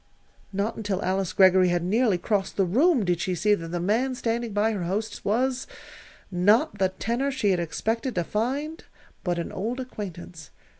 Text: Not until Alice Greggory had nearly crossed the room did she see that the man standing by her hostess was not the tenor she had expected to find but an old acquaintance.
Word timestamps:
Not 0.51 0.75
until 0.77 1.03
Alice 1.05 1.31
Greggory 1.31 1.67
had 1.67 1.83
nearly 1.83 2.17
crossed 2.17 2.57
the 2.57 2.65
room 2.65 3.05
did 3.05 3.21
she 3.21 3.35
see 3.35 3.53
that 3.53 3.67
the 3.67 3.79
man 3.79 4.15
standing 4.15 4.51
by 4.51 4.71
her 4.71 4.81
hostess 4.85 5.23
was 5.23 5.67
not 6.31 6.79
the 6.79 6.89
tenor 6.89 7.29
she 7.29 7.51
had 7.51 7.59
expected 7.59 8.15
to 8.15 8.23
find 8.23 8.83
but 9.23 9.37
an 9.37 9.51
old 9.51 9.79
acquaintance. 9.79 10.49